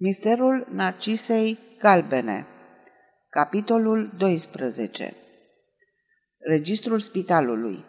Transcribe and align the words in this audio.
Misterul 0.00 0.66
Narcisei 0.70 1.58
Galbene 1.78 2.46
Capitolul 3.28 4.14
12 4.16 5.14
Registrul 6.38 6.98
spitalului 6.98 7.84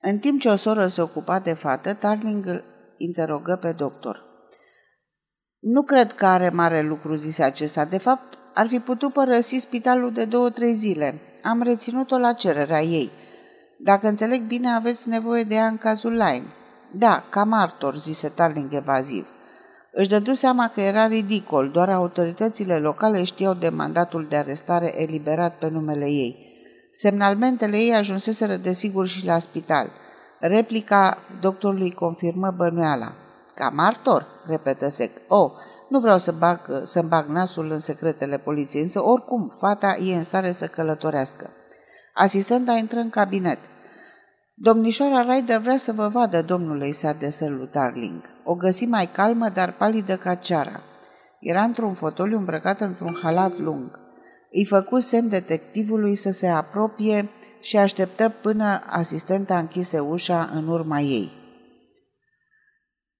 În 0.00 0.18
timp 0.18 0.40
ce 0.40 0.48
o 0.48 0.56
soră 0.56 0.86
se 0.86 1.02
ocupa 1.02 1.38
de 1.38 1.52
fată, 1.52 1.94
Tarling 1.94 2.46
îl 2.46 2.64
interogă 2.96 3.58
pe 3.60 3.72
doctor. 3.72 4.22
Nu 5.60 5.82
cred 5.82 6.12
că 6.12 6.26
are 6.26 6.48
mare 6.48 6.80
lucru, 6.80 7.14
zise 7.14 7.42
acesta. 7.42 7.84
De 7.84 7.98
fapt, 7.98 8.38
ar 8.54 8.66
fi 8.66 8.78
putut 8.78 9.12
părăsi 9.12 9.58
spitalul 9.58 10.12
de 10.12 10.24
două-trei 10.24 10.74
zile. 10.74 11.14
Am 11.42 11.62
reținut-o 11.62 12.18
la 12.18 12.32
cererea 12.32 12.82
ei. 12.82 13.10
Dacă 13.78 14.08
înțeleg 14.08 14.40
bine, 14.42 14.68
aveți 14.68 15.08
nevoie 15.08 15.42
de 15.42 15.54
ea 15.54 15.66
în 15.66 15.78
cazul 15.78 16.12
Line. 16.12 16.46
Da, 16.92 17.24
ca 17.30 17.44
martor, 17.44 17.96
zise 17.96 18.28
Tarling 18.28 18.72
evaziv. 18.72 19.28
Își 19.94 20.08
dădu 20.08 20.32
seama 20.32 20.70
că 20.74 20.80
era 20.80 21.06
ridicol, 21.06 21.70
doar 21.70 21.88
autoritățile 21.88 22.78
locale 22.78 23.22
știau 23.22 23.54
de 23.54 23.68
mandatul 23.68 24.26
de 24.28 24.36
arestare 24.36 25.00
eliberat 25.02 25.58
pe 25.58 25.68
numele 25.68 26.04
ei. 26.04 26.50
Semnalmentele 26.92 27.76
ei 27.76 27.94
ajunseseră 27.94 28.56
desigur 28.56 29.06
și 29.06 29.26
la 29.26 29.38
spital. 29.38 29.90
Replica 30.40 31.18
doctorului 31.40 31.90
confirmă 31.90 32.50
bănuiala. 32.56 33.12
Ca 33.54 33.68
martor, 33.68 34.26
repetă 34.46 34.88
sec. 34.88 35.10
Oh, 35.28 35.50
nu 35.88 36.00
vreau 36.00 36.18
să 36.18 36.32
bag, 36.32 36.80
să 36.84 37.02
bag 37.02 37.26
nasul 37.26 37.70
în 37.70 37.78
secretele 37.78 38.38
poliției, 38.38 38.82
însă 38.82 39.04
oricum 39.04 39.52
fata 39.58 39.96
e 40.04 40.16
în 40.16 40.22
stare 40.22 40.50
să 40.50 40.66
călătorească. 40.66 41.50
Asistenta 42.14 42.72
intră 42.72 42.98
în 42.98 43.10
cabinet. 43.10 43.58
Domnișoara 44.54 45.34
Ryder 45.34 45.58
vrea 45.58 45.76
să 45.76 45.92
vă 45.92 46.08
vadă, 46.08 46.42
domnule, 46.42 46.88
i 46.88 46.92
s-a 46.92 47.16
Darling. 47.70 48.22
O 48.44 48.54
găsi 48.54 48.84
mai 48.84 49.06
calmă, 49.06 49.48
dar 49.48 49.72
palidă 49.72 50.16
ca 50.16 50.34
ceara. 50.34 50.80
Era 51.40 51.62
într-un 51.62 51.94
fotoliu 51.94 52.36
îmbrăcat 52.36 52.80
într-un 52.80 53.18
halat 53.22 53.58
lung. 53.58 53.98
Îi 54.50 54.64
făcu 54.64 54.98
semn 54.98 55.28
detectivului 55.28 56.14
să 56.14 56.30
se 56.30 56.46
apropie 56.46 57.28
și 57.60 57.76
așteptă 57.76 58.28
până 58.28 58.82
asistenta 58.86 59.58
închise 59.58 59.98
ușa 59.98 60.50
în 60.54 60.68
urma 60.68 61.00
ei. 61.00 61.30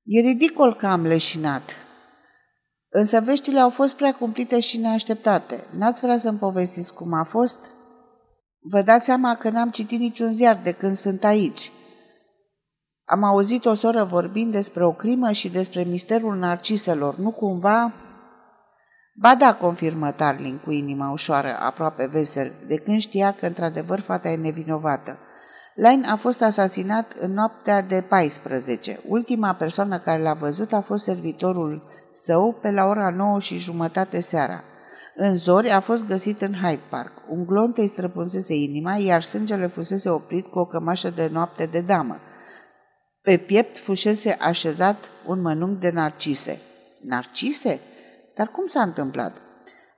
E 0.05 0.20
ridicol 0.20 0.74
că 0.74 0.86
am 0.86 1.02
leșinat. 1.02 1.77
Însă 2.89 3.20
veștile 3.20 3.61
au 3.61 3.70
fost 3.70 3.94
prea 3.96 4.14
cumplite 4.14 4.61
și 4.61 4.78
neașteptate. 4.78 5.64
N-ați 5.70 6.00
vrea 6.00 6.17
să-mi 6.17 6.39
povestiți 6.39 6.94
cum 6.94 7.12
a 7.12 7.24
fost? 7.24 7.70
Vă 8.64 8.82
dați 8.82 9.05
seama 9.05 9.36
că 9.36 9.50
n-am 9.50 9.70
citit 9.70 9.98
niciun 9.98 10.32
ziar 10.32 10.60
de 10.62 10.72
când 10.72 10.96
sunt 10.96 11.24
aici. 11.24 11.72
Am 13.05 13.22
auzit 13.22 13.64
o 13.64 13.74
soră 13.74 14.05
vorbind 14.05 14.52
despre 14.52 14.84
o 14.84 14.92
crimă 14.92 15.30
și 15.30 15.48
despre 15.48 15.82
misterul 15.82 16.36
narciselor. 16.36 17.16
Nu 17.16 17.30
cumva... 17.30 17.92
Ba 19.14 19.34
da, 19.34 19.55
confirmă 19.55 20.10
Tarling 20.10 20.62
cu 20.62 20.70
inima 20.70 21.10
ușoară, 21.10 21.56
aproape 21.60 22.08
vesel, 22.12 22.52
de 22.66 22.77
când 22.77 23.00
știa 23.00 23.33
că 23.33 23.46
într-adevăr 23.46 24.00
fata 24.00 24.28
e 24.28 24.36
nevinovată. 24.36 25.18
Line 25.74 26.06
a 26.06 26.16
fost 26.16 26.42
asasinat 26.42 27.12
în 27.20 27.33
noaptea 27.33 27.83
de 27.83 28.05
14. 28.08 29.00
Ultima 29.08 29.55
persoană 29.55 29.98
care 29.98 30.22
l-a 30.22 30.34
văzut 30.34 30.72
a 30.72 30.80
fost 30.80 31.05
servitorul 31.05 31.83
său 32.12 32.52
pe 32.52 32.70
la 32.70 32.84
ora 32.84 33.10
9 33.10 33.38
și 33.38 33.58
jumătate 33.58 34.20
seara. 34.20 34.62
În 35.14 35.36
zori 35.36 35.70
a 35.70 35.80
fost 35.80 36.06
găsit 36.06 36.41
în 36.41 36.52
Hyde 36.52 36.80
Park. 36.88 37.12
Un 37.28 37.46
glonț 37.46 37.77
îi 37.77 37.86
străpunsese 37.86 38.55
inima, 38.55 38.96
iar 38.96 39.22
sângele 39.22 39.66
fusese 39.66 40.10
oprit 40.10 40.46
cu 40.46 40.58
o 40.58 40.64
cămașă 40.64 41.10
de 41.10 41.28
noapte 41.32 41.66
de 41.66 41.80
damă. 41.80 42.18
Pe 43.22 43.36
piept 43.36 43.78
fusese 43.78 44.36
așezat 44.40 45.10
un 45.27 45.40
mănunchi 45.40 45.80
de 45.80 45.90
narcise. 45.90 46.60
Narcise? 47.02 47.80
Dar 48.34 48.48
cum 48.48 48.66
s-a 48.66 48.83
întâmplat? 48.83 49.36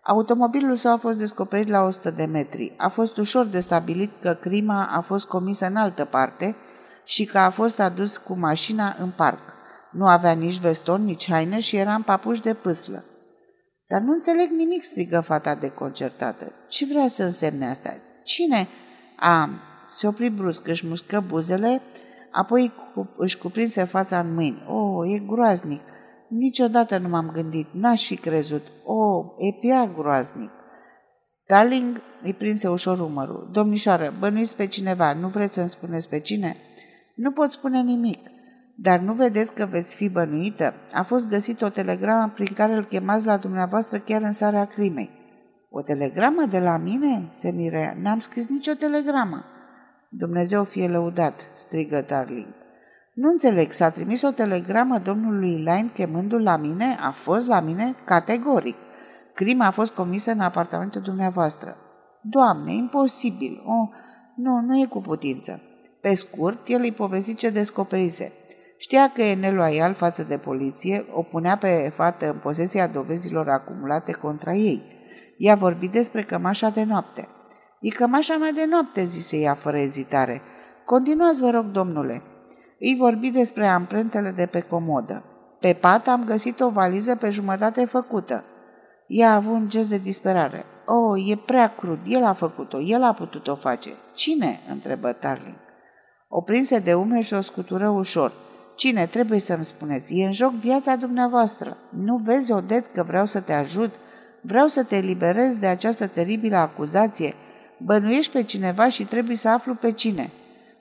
Automobilul 0.03 0.77
său 0.77 0.93
a 0.93 0.97
fost 0.97 1.19
descoperit 1.19 1.69
la 1.69 1.83
100 1.83 2.11
de 2.11 2.25
metri. 2.25 2.75
A 2.77 2.89
fost 2.89 3.17
ușor 3.17 3.47
de 3.47 3.61
stabilit 3.61 4.11
că 4.21 4.35
crima 4.41 4.87
a 4.87 5.01
fost 5.01 5.27
comisă 5.27 5.67
în 5.67 5.77
altă 5.77 6.05
parte 6.05 6.57
și 7.05 7.25
că 7.25 7.39
a 7.39 7.51
fost 7.51 7.81
adus 7.81 8.17
cu 8.17 8.35
mașina 8.39 8.97
în 8.99 9.11
parc. 9.17 9.53
Nu 9.91 10.07
avea 10.07 10.33
nici 10.33 10.61
veston, 10.61 11.05
nici 11.05 11.31
haine 11.31 11.61
și 11.61 11.77
era 11.77 11.95
în 11.95 12.03
papuși 12.03 12.41
de 12.41 12.55
pâslă. 12.55 13.05
Dar 13.87 14.01
nu 14.01 14.13
înțeleg 14.13 14.51
nimic, 14.51 14.83
strigă 14.83 15.21
fata 15.21 15.55
deconcertată. 15.55 16.53
Ce 16.69 16.87
vrea 16.87 17.07
să 17.07 17.23
însemne 17.23 17.67
asta? 17.67 17.95
Cine? 18.25 18.69
A, 19.17 19.51
se 19.91 20.07
opri 20.07 20.29
brusc, 20.29 20.67
își 20.67 20.87
muscă 20.87 21.25
buzele, 21.27 21.83
apoi 22.31 22.73
își 23.17 23.39
cuprinse 23.39 23.85
fața 23.85 24.21
în 24.21 24.35
mâini. 24.35 24.65
Oh, 24.69 25.11
e 25.15 25.19
groaznic! 25.19 25.81
Niciodată 26.29 26.99
nu 26.99 27.09
m-am 27.09 27.31
gândit, 27.31 27.67
n-aș 27.73 28.07
fi 28.07 28.17
crezut. 28.17 28.63
Oh, 28.85 29.25
e 29.39 29.59
prea 29.61 29.87
groaznic! 29.87 30.51
Darling 31.47 32.03
îi 32.23 32.35
prinse 32.35 32.69
ușor 32.69 33.01
umărul. 33.01 33.49
Domnișoară, 33.53 34.15
bănuiți 34.19 34.57
pe 34.57 34.67
cineva, 34.67 35.13
nu 35.13 35.29
vreți 35.29 35.55
să-mi 35.55 35.69
spuneți 35.69 36.09
pe 36.09 36.19
cine? 36.19 36.57
Nu 37.15 37.31
pot 37.31 37.51
spune 37.51 37.81
nimic. 37.81 38.19
Dar 38.77 39.01
nu 39.01 39.13
vedeți 39.13 39.55
că 39.55 39.67
veți 39.71 39.95
fi 39.95 40.09
bănuită? 40.09 40.75
A 40.93 41.03
fost 41.03 41.29
găsit 41.29 41.63
o 41.63 41.69
telegramă 41.69 42.33
prin 42.35 42.53
care 42.55 42.73
îl 42.73 42.85
chemați 42.85 43.27
la 43.27 43.37
dumneavoastră 43.37 43.99
chiar 43.99 44.23
în 44.23 44.33
seara 44.33 44.65
crimei. 44.65 45.11
O 45.71 45.83
telegramă 45.83 46.45
de 46.51 46.59
la 46.59 46.77
mine? 46.77 47.27
se 47.31 47.53
mirea. 47.55 47.97
N-am 48.03 48.19
scris 48.19 48.49
nicio 48.49 48.73
telegramă. 48.73 49.45
Dumnezeu 50.09 50.65
fie 50.65 50.89
lăudat, 50.89 51.41
strigă 51.57 52.05
Darling. 52.09 52.47
Nu 53.15 53.29
înțeleg, 53.29 53.73
s-a 53.73 53.91
trimis 53.91 54.23
o 54.23 54.31
telegramă 54.31 54.99
domnului 54.99 55.51
Line 55.51 55.91
chemându-l 55.93 56.43
la 56.43 56.57
mine? 56.57 56.97
A 57.01 57.11
fost 57.11 57.47
la 57.47 57.61
mine? 57.61 57.95
Categoric. 58.05 58.77
Crima 59.35 59.67
a 59.67 59.71
fost 59.71 59.93
comisă 59.93 60.31
în 60.31 60.41
apartamentul 60.41 61.01
dumneavoastră. 61.01 61.77
Doamne, 62.23 62.73
imposibil. 62.73 63.63
Oh, 63.65 63.89
nu, 64.37 64.61
nu 64.61 64.79
e 64.79 64.87
cu 64.87 65.01
putință. 65.01 65.61
Pe 66.01 66.15
scurt, 66.15 66.69
el 66.69 66.81
îi 66.81 66.93
povesti 66.93 67.35
ce 67.35 67.51
descoperise. 67.51 68.33
Știa 68.85 69.11
că 69.11 69.23
e 69.23 69.35
neloial 69.35 69.95
față 69.95 70.23
de 70.23 70.37
poliție, 70.39 71.05
o 71.13 71.23
punea 71.23 71.57
pe 71.57 71.93
fată 71.95 72.31
în 72.31 72.39
posesia 72.39 72.87
dovezilor 72.87 73.49
acumulate 73.49 74.13
contra 74.13 74.53
ei. 74.53 74.83
Ea 75.39 75.55
vorbi 75.55 75.89
despre 75.89 76.23
cămașa 76.23 76.69
de 76.69 76.85
noapte. 76.85 77.29
E 77.81 77.89
cămașa 77.89 78.37
mea 78.37 78.53
de 78.53 78.67
noapte, 78.71 79.05
zise 79.05 79.37
ea 79.37 79.55
fără 79.55 79.77
ezitare. 79.77 80.43
Continuați, 80.85 81.41
vă 81.41 81.51
rog, 81.51 81.65
domnule. 81.65 82.23
Îi 82.81 82.97
vorbi 82.99 83.31
despre 83.31 83.67
amprentele 83.67 84.31
de 84.31 84.47
pe 84.47 84.61
comodă. 84.61 85.25
Pe 85.61 85.73
pat 85.81 86.09
am 86.09 86.25
găsit 86.25 86.61
o 86.61 86.71
valiză 86.71 87.17
pe 87.17 87.31
jumătate 87.31 87.85
făcută. 87.85 88.45
Ea 89.07 89.31
a 89.31 89.35
avut 89.35 89.53
un 89.53 89.69
gest 89.69 89.89
de 89.89 89.99
disperare. 89.99 90.65
Oh, 90.87 91.23
e 91.27 91.37
prea 91.37 91.75
crud, 91.75 91.99
el 92.07 92.25
a 92.25 92.33
făcut-o, 92.33 92.81
el 92.81 93.03
a 93.03 93.13
putut-o 93.13 93.55
face. 93.55 93.91
Cine? 94.15 94.61
întrebă 94.71 95.13
Tarling. 95.13 95.57
O 96.29 96.41
prinse 96.41 96.79
de 96.79 96.95
ume 96.95 97.21
și 97.21 97.35
o 97.35 97.41
scutură 97.41 97.89
ușor. 97.89 98.44
Cine 98.75 99.07
trebuie 99.07 99.39
să-mi 99.39 99.65
spuneți? 99.65 100.19
E 100.19 100.25
în 100.25 100.33
joc 100.33 100.53
viața 100.53 100.97
dumneavoastră. 100.97 101.77
Nu 101.89 102.17
vezi, 102.17 102.53
Odet, 102.53 102.87
că 102.87 103.03
vreau 103.03 103.27
să 103.27 103.41
te 103.41 103.53
ajut? 103.53 103.91
Vreau 104.41 104.67
să 104.67 104.83
te 104.83 104.97
eliberez 104.97 105.59
de 105.59 105.67
această 105.67 106.07
teribilă 106.07 106.57
acuzație. 106.57 107.35
Bănuiești 107.79 108.33
pe 108.33 108.43
cineva 108.43 108.89
și 108.89 109.05
trebuie 109.05 109.37
să 109.37 109.49
aflu 109.49 109.75
pe 109.75 109.93
cine. 109.93 110.31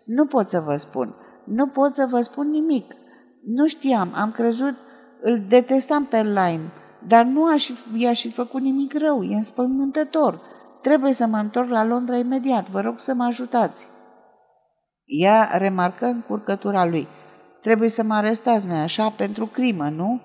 Nu 0.05 0.25
pot 0.25 0.49
să 0.49 0.59
vă 0.59 0.75
spun. 0.75 1.15
Nu 1.43 1.67
pot 1.67 1.95
să 1.95 2.07
vă 2.09 2.21
spun 2.21 2.49
nimic. 2.49 2.93
Nu 3.45 3.67
știam, 3.67 4.11
am 4.15 4.31
crezut, 4.31 4.75
îl 5.21 5.43
detestam 5.47 6.05
pe 6.05 6.23
Line, 6.23 6.71
dar 7.07 7.25
nu 7.25 7.45
aș, 7.45 7.69
i-aș 7.95 8.21
fi 8.21 8.29
făcut 8.29 8.61
nimic 8.61 8.97
rău, 8.99 9.23
e 9.23 9.35
înspăimântător. 9.35 10.41
Trebuie 10.81 11.11
să 11.11 11.27
mă 11.27 11.37
întorc 11.37 11.69
la 11.69 11.83
Londra 11.83 12.17
imediat, 12.17 12.69
vă 12.69 12.81
rog 12.81 12.99
să 12.99 13.13
mă 13.13 13.23
ajutați. 13.23 13.87
Ea 15.05 15.49
remarcă 15.57 16.05
încurcătura 16.05 16.85
lui– 16.85 17.07
Trebuie 17.63 17.89
să 17.89 18.03
mă 18.03 18.13
arestați, 18.13 18.67
nu 18.67 18.73
așa, 18.73 19.09
pentru 19.09 19.45
crimă, 19.45 19.89
nu? 19.89 20.21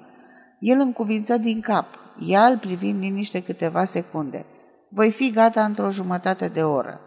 El 0.59 0.81
încuvință 0.81 1.37
din 1.37 1.61
cap, 1.61 1.87
ea 2.27 2.47
îl 2.47 2.59
privind 2.59 3.01
liniște 3.01 3.43
câteva 3.43 3.85
secunde. 3.85 4.45
Voi 4.89 5.11
fi 5.11 5.31
gata 5.31 5.65
într-o 5.65 5.91
jumătate 5.91 6.49
de 6.49 6.63
oră. 6.63 7.01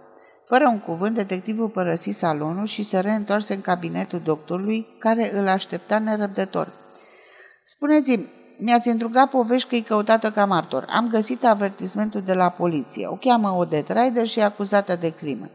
Fără 0.48 0.68
un 0.68 0.80
cuvânt, 0.80 1.16
detectivul 1.16 1.70
părăsi 1.70 2.10
salonul 2.10 2.66
și 2.66 2.84
se 2.84 3.00
reîntoarse 3.00 3.54
în 3.54 3.62
cabinetul 3.62 4.20
doctorului, 4.20 4.88
care 5.00 5.38
îl 5.38 5.48
aștepta 5.48 6.00
nerăbdător. 6.00 6.72
Spuneți-mi, 7.66 8.28
mi-ați 8.58 8.90
întrugat 8.90 9.30
povești 9.30 9.70
că 9.70 9.76
e 9.76 9.82
căutată 9.82 10.32
ca 10.32 10.46
martor. 10.46 10.86
Am 10.90 11.08
găsit 11.08 11.46
avertismentul 11.46 12.22
de 12.22 12.34
la 12.34 12.50
poliție. 12.50 13.08
O 13.08 13.16
cheamă 13.16 13.50
Odette 13.50 13.94
Ryder 13.94 14.28
și 14.28 14.40
e 14.40 14.44
acuzată 14.44 14.96
de 14.96 15.10
crimă. 15.10 15.50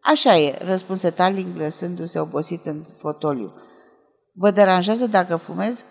Așa 0.00 0.36
e, 0.36 0.58
răspunse 0.64 1.10
Tarling 1.10 1.56
lăsându-se 1.56 2.18
obosit 2.18 2.64
în 2.64 2.84
fotoliu. 2.98 3.52
Vă 4.36 4.50
deranjează 4.50 5.06
dacă 5.06 5.36
fumez? 5.36 5.84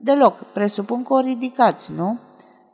Deloc, 0.00 0.44
presupun 0.52 1.02
că 1.02 1.12
o 1.12 1.20
ridicați, 1.20 1.92
nu? 1.92 2.18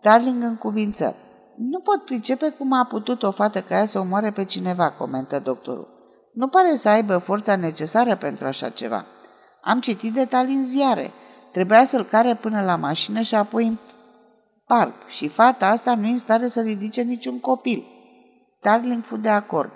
Darling 0.02 0.42
în 0.42 0.56
cuvință. 0.56 1.14
Nu 1.56 1.80
pot 1.80 2.04
pricepe 2.04 2.48
cum 2.48 2.72
a 2.72 2.84
putut 2.84 3.22
o 3.22 3.30
fată 3.30 3.60
ca 3.60 3.76
ea 3.76 3.86
să 3.86 3.98
omoare 3.98 4.30
pe 4.30 4.44
cineva, 4.44 4.90
comentă 4.90 5.38
doctorul. 5.38 5.88
Nu 6.32 6.48
pare 6.48 6.74
să 6.74 6.88
aibă 6.88 7.18
forța 7.18 7.56
necesară 7.56 8.16
pentru 8.16 8.46
așa 8.46 8.68
ceva. 8.68 9.06
Am 9.62 9.80
citit 9.80 10.12
detalii 10.12 10.54
în 10.54 10.64
ziare. 10.64 11.10
Trebuia 11.52 11.84
să-l 11.84 12.04
care 12.04 12.34
până 12.34 12.62
la 12.62 12.76
mașină 12.76 13.20
și 13.20 13.34
apoi 13.34 13.78
Parc, 14.66 15.06
și 15.06 15.28
fata 15.28 15.66
asta 15.66 15.94
nu 15.94 16.06
e 16.06 16.10
în 16.10 16.18
stare 16.18 16.48
să 16.48 16.60
ridice 16.60 17.02
niciun 17.02 17.40
copil. 17.40 17.84
Darling 18.60 19.04
fu 19.04 19.16
de 19.16 19.28
acord. 19.28 19.70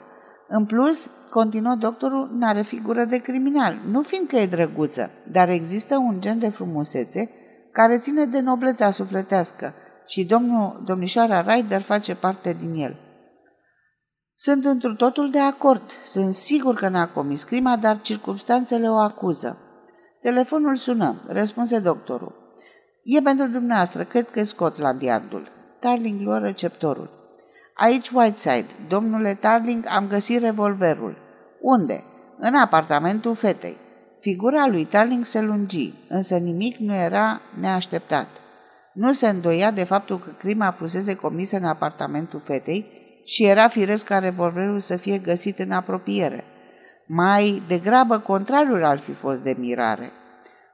În 0.49 0.65
plus, 0.65 1.11
continuă 1.31 1.75
doctorul, 1.75 2.31
n-are 2.33 2.63
figură 2.63 3.05
de 3.05 3.17
criminal, 3.17 3.81
nu 3.91 4.03
fiindcă 4.03 4.37
e 4.37 4.47
drăguță, 4.47 5.11
dar 5.31 5.49
există 5.49 5.97
un 5.97 6.21
gen 6.21 6.39
de 6.39 6.49
frumusețe 6.49 7.31
care 7.73 7.99
ține 7.99 8.25
de 8.25 8.41
noblețea 8.41 8.91
sufletească 8.91 9.75
și 10.07 10.25
domnul, 10.25 10.83
domnișoara 10.87 11.55
Ryder 11.55 11.81
face 11.81 12.15
parte 12.15 12.57
din 12.61 12.75
el. 12.75 12.97
Sunt 14.35 14.65
într 14.65 14.89
totul 14.89 15.31
de 15.31 15.39
acord. 15.41 15.83
Sunt 16.05 16.35
sigur 16.35 16.75
că 16.75 16.89
n-a 16.89 17.09
comis 17.09 17.43
crima, 17.43 17.77
dar 17.77 18.01
circumstanțele 18.01 18.91
o 18.91 18.97
acuză. 18.97 19.59
Telefonul 20.21 20.77
sună. 20.77 21.23
Răspunse 21.27 21.79
doctorul. 21.79 22.35
E 23.03 23.21
pentru 23.21 23.47
dumneavoastră. 23.47 24.05
Cred 24.05 24.31
că 24.31 24.39
e 24.39 24.43
Scotland 24.43 25.03
Yardul. 25.03 25.49
Tarling 25.81 26.21
luă 26.21 26.39
receptorul. 26.39 27.18
Aici 27.81 28.09
Whiteside. 28.09 28.67
Domnule 28.89 29.35
Tarling, 29.35 29.85
am 29.89 30.07
găsit 30.09 30.41
revolverul. 30.41 31.17
Unde? 31.61 32.05
În 32.37 32.55
apartamentul 32.55 33.35
fetei. 33.35 33.77
Figura 34.21 34.67
lui 34.67 34.85
Tarling 34.85 35.25
se 35.25 35.41
lungi, 35.41 35.93
însă 36.09 36.37
nimic 36.37 36.77
nu 36.77 36.95
era 36.95 37.41
neașteptat. 37.61 38.27
Nu 38.95 39.13
se 39.13 39.29
îndoia 39.29 39.71
de 39.71 39.85
faptul 39.85 40.19
că 40.19 40.31
crima 40.39 40.71
fusese 40.71 41.15
comisă 41.15 41.57
în 41.57 41.65
apartamentul 41.65 42.41
fetei 42.41 42.87
și 43.25 43.45
era 43.45 43.69
firesc 43.69 44.07
ca 44.07 44.19
revolverul 44.19 44.81
să 44.81 44.97
fie 44.97 45.19
găsit 45.19 45.59
în 45.59 45.71
apropiere. 45.71 46.45
Mai 47.07 47.63
degrabă 47.69 48.19
contrariul 48.19 48.85
ar 48.85 48.99
fi 48.99 49.13
fost 49.13 49.43
de 49.43 49.55
mirare. 49.59 50.13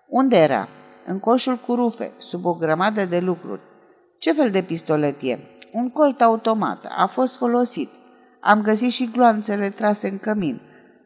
Unde 0.09 0.37
era? 0.37 0.69
În 1.07 1.19
coșul 1.19 1.57
cu 1.57 1.75
rufe, 1.75 2.11
sub 2.19 2.45
o 2.45 2.55
grămadă 2.55 3.05
de 3.05 3.19
lucruri. 3.19 3.61
Ce 4.19 4.33
fel 4.33 4.51
de 4.51 4.63
pistolet 4.63 5.23
e? 5.23 5.39
Un 5.75 5.91
colt 5.91 6.21
automat. 6.21 6.87
A 6.89 7.07
fost 7.07 7.37
folosit. 7.37 7.91
Am 8.41 8.63
găsit 8.63 8.93
și 8.93 9.11
gloanțele 9.11 9.71
trase 9.71 10.09
în 10.09 10.19
cămin. 10.19 10.61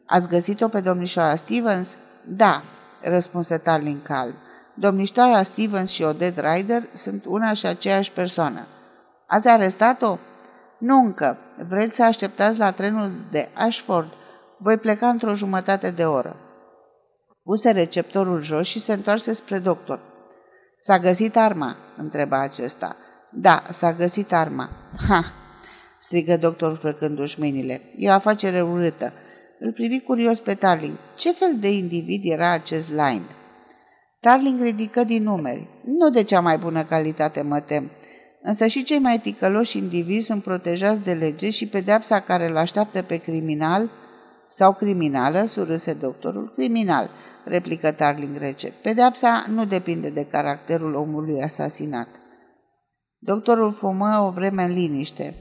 Ați 0.05 0.27
găsit-o 0.27 0.67
pe 0.67 0.79
domnișoara 0.79 1.35
Stevens? 1.35 1.97
Da, 2.27 2.61
răspunse 3.01 3.57
Tarling 3.57 4.01
calm. 4.01 4.33
Domnișoara 4.73 5.43
Stevens 5.43 5.89
și 5.89 6.03
Odette 6.03 6.41
Ryder 6.41 6.83
sunt 6.93 7.25
una 7.25 7.53
și 7.53 7.65
aceeași 7.65 8.11
persoană. 8.11 8.67
Ați 9.27 9.47
arestat-o? 9.47 10.17
Nu 10.77 10.97
încă. 10.97 11.37
Vreți 11.67 11.95
să 11.95 12.03
așteptați 12.03 12.57
la 12.57 12.71
trenul 12.71 13.11
de 13.31 13.49
Ashford? 13.53 14.13
Voi 14.57 14.77
pleca 14.77 15.09
într-o 15.09 15.33
jumătate 15.33 15.91
de 15.91 16.05
oră. 16.05 16.35
Puse 17.43 17.71
receptorul 17.71 18.41
jos 18.41 18.67
și 18.67 18.79
se 18.79 18.93
întoarse 18.93 19.33
spre 19.33 19.59
doctor. 19.59 19.99
S-a 20.77 20.99
găsit 20.99 21.37
arma?" 21.37 21.75
întreba 21.97 22.41
acesta. 22.41 22.95
Da, 23.31 23.63
s-a 23.69 23.93
găsit 23.93 24.33
arma." 24.33 24.69
Ha!" 25.07 25.33
strigă 25.99 26.37
doctorul 26.37 26.75
frecându-și 26.75 27.39
mâinile. 27.39 27.81
E 27.95 28.09
o 28.09 28.11
afacere 28.11 28.61
urâtă. 28.61 29.13
Îl 29.59 29.73
privi 29.73 29.99
curios 29.99 30.39
pe 30.39 30.53
Tarling. 30.53 30.93
Ce 31.17 31.31
fel 31.31 31.55
de 31.59 31.71
individ 31.71 32.21
era 32.25 32.51
acest 32.51 32.89
Line? 32.89 33.25
Tarling 34.19 34.61
ridică 34.61 35.03
din 35.03 35.23
numeri. 35.23 35.67
Nu 35.85 36.09
de 36.09 36.23
cea 36.23 36.39
mai 36.39 36.57
bună 36.57 36.83
calitate, 36.83 37.41
mă 37.41 37.59
tem. 37.59 37.91
Însă 38.41 38.67
și 38.67 38.83
cei 38.83 38.99
mai 38.99 39.19
ticăloși 39.19 39.77
indivizi 39.77 40.25
sunt 40.25 40.43
protejați 40.43 41.03
de 41.03 41.13
lege 41.13 41.49
și 41.49 41.67
pedeapsa 41.67 42.19
care 42.19 42.47
îl 42.47 42.57
așteaptă 42.57 43.01
pe 43.01 43.15
criminal 43.15 43.89
sau 44.47 44.73
criminală, 44.73 45.45
surâse 45.45 45.93
doctorul, 45.93 46.51
criminal, 46.55 47.09
replică 47.45 47.91
Tarling 47.91 48.37
rece. 48.37 48.73
Pedeapsa 48.81 49.45
nu 49.47 49.65
depinde 49.65 50.09
de 50.09 50.25
caracterul 50.25 50.93
omului 50.93 51.41
asasinat. 51.41 52.07
Doctorul 53.19 53.71
fumă 53.71 54.23
o 54.27 54.31
vreme 54.31 54.63
în 54.63 54.73
liniște. 54.73 55.35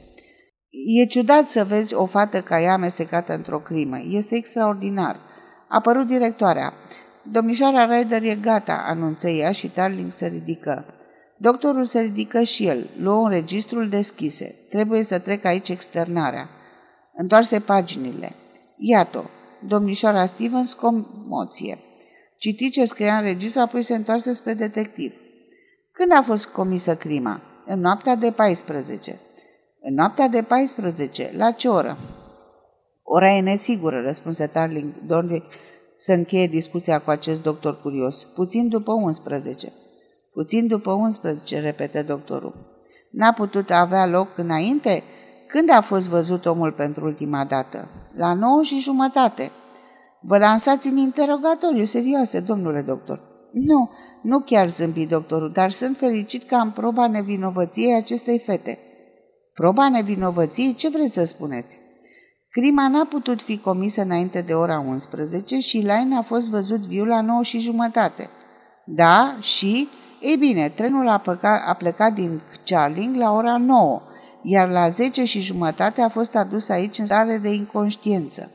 E 1.00 1.06
ciudat 1.06 1.50
să 1.50 1.64
vezi 1.64 1.94
o 1.94 2.06
fată 2.06 2.40
ca 2.40 2.60
ea 2.60 2.72
amestecată 2.72 3.34
într-o 3.34 3.58
crimă. 3.58 3.96
Este 4.10 4.34
extraordinar. 4.34 5.14
A 5.14 5.20
apărut 5.69 6.06
directoarea. 6.06 6.72
Domnișoara 7.22 7.96
Ryder 7.96 8.22
e 8.22 8.34
gata, 8.34 8.84
anunță 8.86 9.28
ea 9.28 9.52
și 9.52 9.69
Tarling 9.69 10.12
se 10.12 10.26
ridică. 10.26 10.84
Doctorul 11.38 11.84
se 11.84 12.00
ridică 12.00 12.42
și 12.42 12.66
el, 12.66 12.88
luă 13.00 13.16
un 13.16 13.28
registrul 13.28 13.88
deschise. 13.88 14.54
Trebuie 14.69 15.02
să 15.02 15.19
trec 15.19 15.44
aici 15.44 15.69
externarea. 15.69 16.48
Întoarse 17.14 17.60
paginile. 17.60 18.32
Iată, 18.76 19.30
domnișoara 19.66 20.26
Stevens, 20.26 20.72
comoție. 20.72 21.78
Citi 22.38 22.70
ce 22.70 22.84
scria 22.84 23.16
în 23.16 23.22
registru, 23.22 23.60
apoi 23.60 23.82
se 23.82 23.94
întoarse 23.94 24.32
spre 24.32 24.54
detectiv. 24.54 25.14
Când 25.92 26.12
a 26.12 26.22
fost 26.22 26.46
comisă 26.46 26.96
crima? 26.96 27.40
În 27.70 27.81
noaptea 27.81 28.15
de 28.15 28.31
14. 28.31 29.20
În 29.81 29.94
noaptea 29.94 30.29
de 30.29 30.43
14. 30.43 31.31
La 31.37 31.50
ce 31.50 31.69
oră? 31.69 31.99
Ora 33.03 33.32
e 33.32 33.41
nesigură, 33.41 34.00
răspunse 34.00 34.47
Tarling 34.47 34.93
Dornic 35.06 35.44
să 35.97 36.12
încheie 36.12 36.47
discuția 36.47 36.99
cu 36.99 37.11
acest 37.11 37.43
doctor 37.43 37.81
curios. 37.81 38.25
Puțin 38.25 38.69
după 38.69 38.93
11. 38.93 39.73
Puțin 40.32 40.67
după 40.67 40.93
11, 40.93 41.61
repetă 41.61 42.03
doctorul. 42.03 42.55
N-a 43.11 43.32
putut 43.32 43.71
avea 43.71 44.06
loc 44.06 44.38
înainte? 44.38 45.03
Când 45.47 45.71
a 45.71 45.81
fost 45.81 46.09
văzut 46.09 46.47
omul 46.47 46.73
pentru 46.73 47.05
ultima 47.05 47.44
dată? 47.44 47.88
La 48.17 48.35
9 48.35 48.62
și 48.62 48.79
jumătate. 48.79 49.50
Vă 50.21 50.38
lansați 50.38 50.88
în 50.88 50.97
interogatoriu, 50.97 51.85
serioase, 51.85 52.41
domnule 52.41 52.81
doctor. 52.81 53.27
Nu, 53.53 53.91
nu 54.23 54.41
chiar 54.41 54.69
zâmbi 54.69 55.06
doctorul, 55.06 55.53
dar 55.53 55.71
sunt 55.71 55.97
fericit 55.97 56.43
că 56.43 56.55
am 56.55 56.73
proba 56.73 57.06
nevinovăției 57.06 57.95
acestei 57.95 58.39
fete. 58.39 58.79
Proba 59.55 59.89
nevinovăției? 59.89 60.75
Ce 60.75 60.89
vreți 60.89 61.12
să 61.12 61.25
spuneți? 61.25 61.79
Crima 62.50 62.89
n-a 62.89 63.05
putut 63.05 63.43
fi 63.43 63.59
comisă 63.59 64.03
înainte 64.03 64.41
de 64.41 64.53
ora 64.53 64.79
11 64.79 65.59
și 65.59 65.85
Lain 65.85 66.12
a 66.12 66.23
fost 66.23 66.49
văzut 66.49 66.81
viu 66.81 67.05
la 67.05 67.21
9 67.21 67.43
și 67.43 67.59
jumătate. 67.59 68.31
Da, 68.87 69.37
și 69.41 69.89
ei 70.21 70.37
bine, 70.37 70.69
trenul 70.69 71.09
a 71.09 71.19
plecat, 71.19 71.61
a 71.67 71.75
plecat 71.75 72.12
din 72.12 72.41
Charling 72.65 73.17
la 73.17 73.33
ora 73.33 73.56
9, 73.56 74.03
iar 74.43 74.69
la 74.69 74.89
10 74.89 75.25
și 75.25 75.41
jumătate 75.41 76.00
a 76.00 76.09
fost 76.09 76.37
adus 76.37 76.69
aici 76.69 76.99
în 76.99 77.06
stare 77.06 77.39
de 77.39 77.55
inconștiență. 77.55 78.50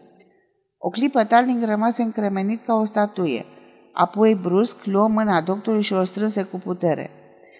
O 0.78 0.90
clipă 0.90 1.24
Tarling 1.24 1.64
rămase 1.64 2.02
încremenit 2.02 2.66
ca 2.66 2.74
o 2.74 2.86
statuie. 2.86 3.46
Apoi, 3.94 4.36
brusc, 4.36 4.78
luă 4.84 5.08
mâna 5.08 5.42
doctorului 5.42 5.84
și 5.84 5.94
o 5.94 6.04
strânse 6.04 6.44
cu 6.44 6.58
putere. 6.58 7.10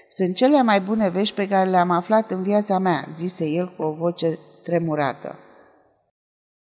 Sunt 0.08 0.36
cele 0.36 0.62
mai 0.62 0.82
bune 0.82 1.10
vești 1.10 1.36
pe 1.36 1.48
care 1.48 1.70
le-am 1.70 1.90
aflat 1.90 2.32
în 2.32 2.44
viața 2.44 2.78
mea, 2.80 3.06
zise 3.12 3.46
el 3.46 3.74
cu 3.78 3.84
o 3.84 3.92
voce 3.92 4.38
tremurată. 4.64 5.36